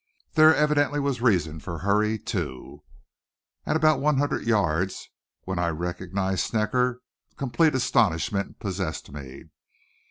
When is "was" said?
0.99-1.21